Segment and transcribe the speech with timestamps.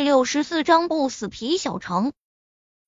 [0.00, 2.14] 第六十四章不死皮小城。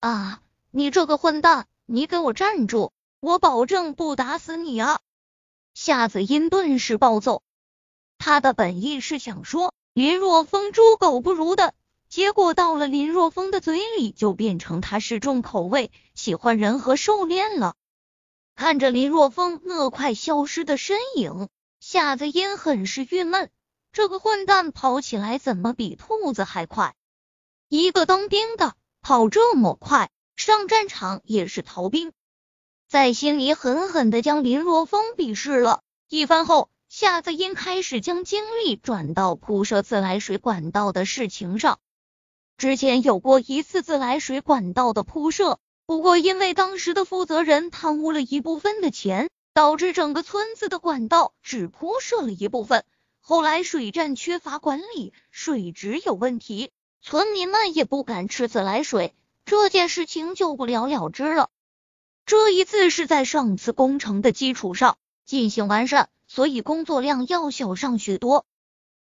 [0.00, 0.40] 啊！
[0.70, 2.90] 你这个混蛋，你给我站住！
[3.20, 4.98] 我保证不打死你啊！
[5.74, 7.42] 夏子音顿时暴揍。
[8.16, 11.74] 他的本意是想说林若风猪狗不如的，
[12.08, 17.74] 结果到了林若风的嘴里，就变成他是重口味，喜欢人和狩猎了。
[18.54, 23.50] 看着林若风那快消失的身影，夏子音很是郁闷。
[23.92, 26.94] 这个混蛋跑起来怎么比兔子还快？
[27.74, 32.12] 一个当兵的跑这么快，上战场也是逃兵。
[32.86, 41.78] 在心里狠狠的将林若风鄙视了一番后，夏子音开始将精力转到铺设自来水管道的事情上。
[42.58, 52.84] 之前有过一次自来水管道的铺设，不过因为当时的负责人贪污了一部分的钱，导致整个村子的管道只铺设了一部分。
[53.22, 56.70] 后来水站缺乏管理，水质有问题，
[57.04, 59.12] 村民们也不敢吃自来水，
[59.44, 61.50] 这件事情就不了了之了。
[62.26, 68.46] 这一次是在上次工程的基础上进行完善，所以工作量要小上许多。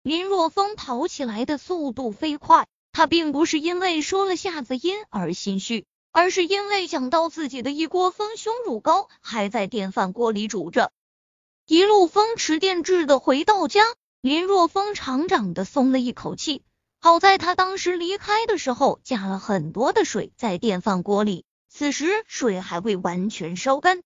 [0.03, 10.91] 林若风跑起来的速度飞快，他并不是因为说了下子音而心虚，而是因为想到自己的一锅丰胸乳膏还在电饭锅里煮着。
[11.69, 13.85] 一路风驰电掣的回到家，
[14.21, 16.65] 林若风长长的松了一口气。
[16.99, 24.03] 好在他当时离开的时候加了很多的水在电饭锅里，此时水还未完全烧干。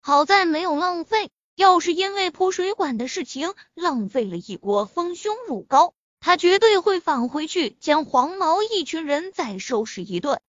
[0.00, 10.40] 好在没有浪费，要是因为铺水管的事情浪费了一锅丰胸乳膏，他绝对会返回去将黄毛一群人再收拾一顿。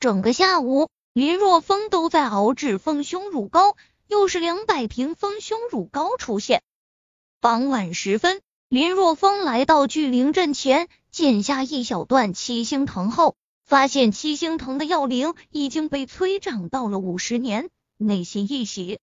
[0.00, 3.76] 整个下午，林若风都在熬制丰胸乳膏。
[4.08, 6.62] 又是两百瓶丰胸乳膏出现。
[7.42, 8.40] 傍晚时分，
[8.70, 18.98] 林若风来到巨灵阵前，剪下一小段七星藤后，发现七星藤的药龄已经被催长到了五十年，内心一喜。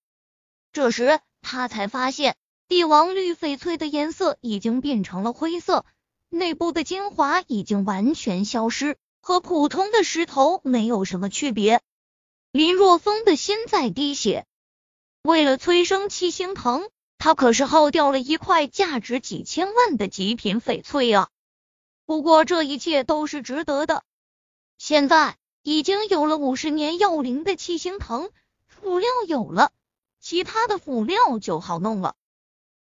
[0.72, 2.36] 这时他才发现，
[2.68, 5.84] 帝王绿翡翠的颜色已经变成了灰色，
[6.30, 11.82] 内部的精华已经完全消失，和普通的石头没有什么区别。
[12.52, 14.46] 林若风的心在滴血。
[15.24, 16.88] 为了催生七星藤，
[17.26, 21.30] 他可是耗掉了一块价值几千万的极品翡翠啊！
[22.06, 24.04] 不过这一切都是值得的。
[24.78, 28.30] 现在已经有了五十年药龄的七星藤，
[28.68, 29.72] 辅料有了，
[30.22, 32.14] 其他的辅料就好弄了。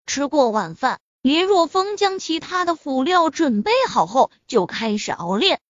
[0.05, 5.61] 吃过晚饭，林若风将其他的辅料准备好后，就开始熬炼，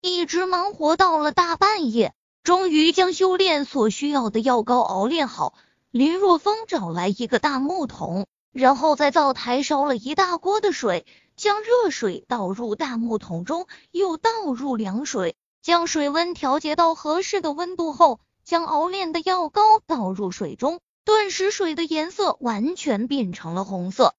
[0.00, 5.54] 一直忙活到了大半夜，终于将修炼所需要的药膏熬炼好。
[5.92, 11.04] 林若风找来一个大木桶，然后在灶台烧了一大锅的水，
[11.36, 24.14] 将热水倒入大木桶中，又倒入凉水，将水温调节到合适的温度后，将熬炼的药膏倒入水中，顿时水的颜色完全变成了红色。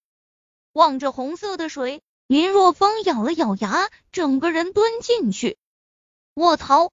[0.74, 5.58] 望着红色的水，林若风咬了咬牙，整个人蹲进去。
[6.36, 6.92] 卧槽！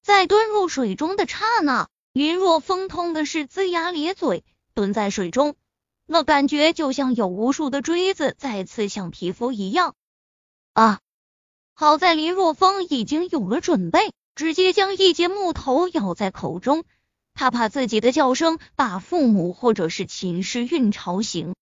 [0.00, 1.88] 在蹲入水中的刹那。
[2.16, 5.54] 林若风痛的是龇牙咧嘴，蹲在水中，
[6.06, 9.94] 那感觉就像有无数的锥子在刺向皮肤一样。
[10.72, 11.00] 啊！
[11.74, 16.84] 好在林若风已经有了准备，直接将一截木头咬在口中，
[17.34, 21.54] 他怕自己的叫声把父母或者是秦时运吵醒。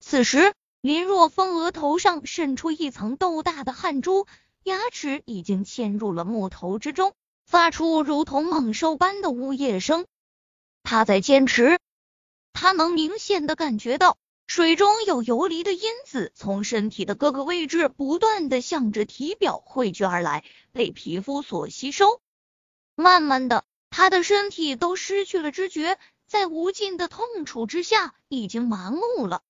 [0.00, 4.26] 此时，林若风额头上渗出一层豆大的汗珠，
[4.64, 7.14] 牙齿已经嵌入了木头之中。
[7.46, 10.04] 发出如同猛兽般的呜咽声，
[10.82, 11.78] 他在坚持。
[12.52, 14.18] 他能明显的感觉到
[14.48, 22.20] 水中有游离的因子从身体的各个位置不断的向着体表汇聚而来，被皮肤所吸收。
[22.96, 29.42] 慢慢的，他的身体都失去了知觉，在无尽的痛楚之下，已经麻木了。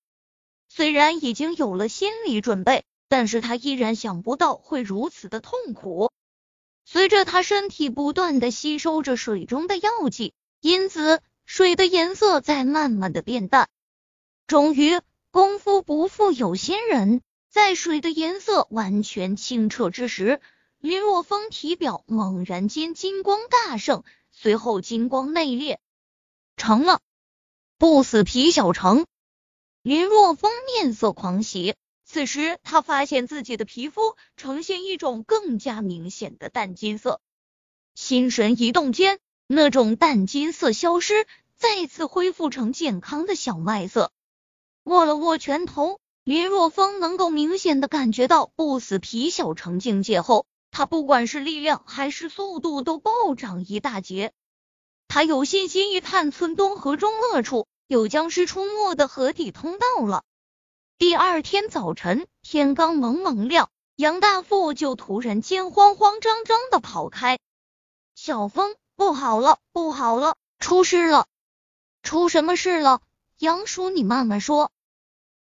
[0.69, 6.11] 虽然已经有了心理准备，但是他依然想不到会如此的痛苦。
[6.89, 13.67] 随着他身体不断的吸收着水中的药剂，因此水的颜色在慢慢的变淡。
[14.47, 20.39] 终于，功夫不负有心人，在水的颜色完全清澈之时，
[20.79, 25.81] 林若风体表猛然间金光大盛，随后金光内裂，
[26.55, 27.01] 成了
[27.77, 29.05] 不死皮小城。
[29.81, 31.75] 林若风面色狂喜。
[32.09, 37.19] 此时，他发现自己的皮肤呈现一种更加明显的淡金色，
[37.95, 41.27] 心神一动间，那种淡金色消失，
[41.57, 44.13] 再次恢复成健康的小麦色。
[44.85, 54.31] 握了握拳头，林若风能够明显的感觉到不死皮小城境界后，他不管是力量还是速度都暴涨一大截。
[55.09, 60.23] 他有信心一探村东河中恶处有僵尸出没的河底通道了。
[60.99, 67.37] 第二天早晨，天刚蒙蒙亮，杨大富就突然间慌慌张张的跑开。
[68.15, 71.27] 小峰，不好了，不好了，出事了！
[72.01, 73.01] 出什么事了？
[73.37, 74.71] 杨叔，你慢慢说。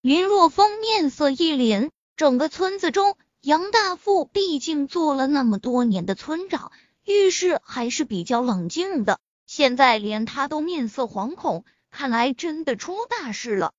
[0.02, 6.74] 林若风面色一凛，整个村子中，杨大富毕竟做了那么多年的村长，
[7.06, 9.22] 遇事还是比较冷静的。
[9.46, 13.72] 现在连他都面色惶恐，看来真的出大事了。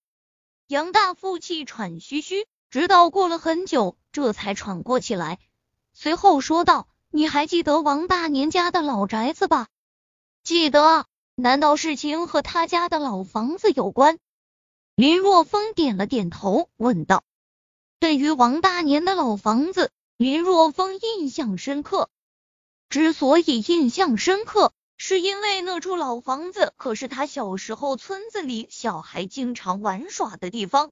[0.69, 5.39] 杨大富气喘吁吁，直到过了很久，这才喘过气来，
[5.93, 9.69] 随后说道：“你还记得王大年家的老宅子吧
[10.43, 11.07] ？”“记得。
[11.39, 14.19] ”“难道事情和他家的老房子有关？”
[14.97, 17.23] 林若风点了点头，问道
[18.01, 22.11] ：“对于王大年的老房子，林若风印象深刻。
[22.89, 30.91] 之所以印象深刻，是因为那处老房子可是他小时候村子里小孩经常玩耍的地方。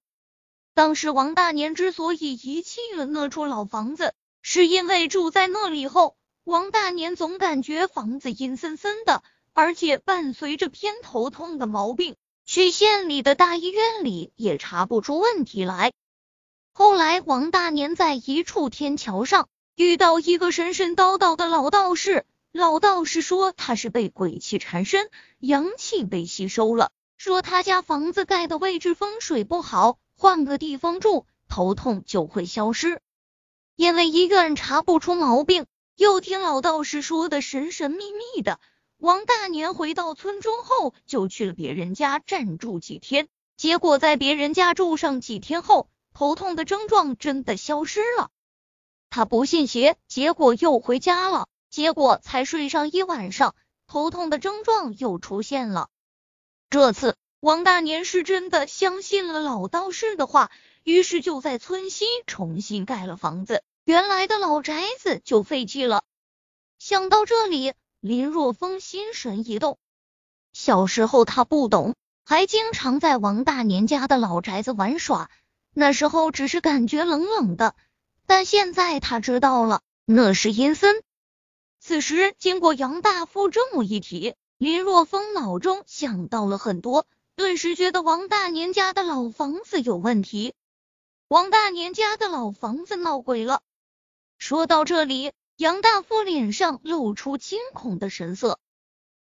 [0.74, 4.12] 当时王大年之所以遗弃了那处老房子，
[4.42, 9.22] 是因为住在那里后，王大年总感觉房子阴森森的，
[9.52, 12.16] 而且伴随着偏头痛的毛病。”
[12.46, 15.92] 去县里的大医院里也查不出问题来。
[16.74, 25.10] 后来王大年在一处天桥上遇到一个神神叨叨的老道士，老道士说他是被鬼气缠身，
[25.40, 33.00] 阳气被吸收了，说他家房子盖的位置风水不好，换个地方住，头痛就会消失。
[33.74, 35.66] 因为医院查不出毛病，
[35.96, 38.60] 又听老道士说的神神秘秘的。
[38.98, 43.26] 王大年回到村中后，就去了别人家暂住几天。
[43.56, 48.30] 结果在别人家住上几天后，头痛的症状真的消失了。
[49.10, 51.48] 他不信邪，结果又回家了。
[51.74, 53.56] 结果才睡上一晚上，
[53.88, 55.88] 头痛的症状又出现了。
[56.70, 60.52] 这次王大年是真的相信了老道士的话，
[60.84, 66.04] 于是就在村西重新盖了房子，原来的老宅子就废弃了。
[66.78, 67.72] 想到这里。
[67.98, 69.78] 林若风心神一动，
[70.52, 75.28] 小时候他不懂，还经常在王大年家的老宅子玩耍。
[75.72, 77.74] 那时候只是感觉冷冷的，
[78.26, 81.02] 但现在他知道了，那是阴森。
[81.86, 90.54] 此时经过杨大富这么一提，林若风脑中想到了很多，顿时觉得王大年家的老房子有问题。
[91.28, 93.60] 王大年家的老房子闹鬼了。
[94.38, 95.32] 说到这里。
[95.56, 98.58] 杨大富脸上露出惊恐的神色，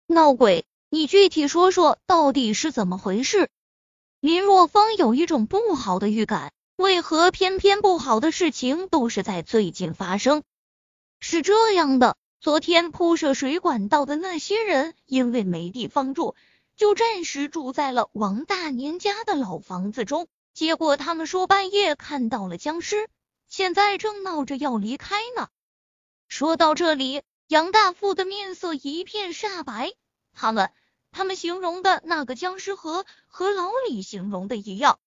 [0.07, 0.65] 闹鬼？
[0.89, 3.49] 你具体说说，到底是怎么回事？
[4.21, 10.45] 林若风有一种不好的预感，为何偏偏不好的事情都是在最近发生？
[11.19, 16.34] 是这样的，昨天铺设水管道的那些人，因为没地方住，
[16.75, 20.26] 就暂时住在了王大年家的老房子中。
[20.54, 23.10] 结果他们说半夜看到了僵尸，
[23.46, 25.48] 现在正闹着要离开呢。
[26.28, 29.92] 说到这里，杨大富的面色一片煞白。
[30.32, 30.70] 他们，
[31.10, 34.98] 他们形容的那个僵尸和和老李形容的一样，